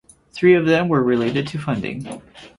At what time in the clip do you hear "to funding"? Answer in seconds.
1.49-2.07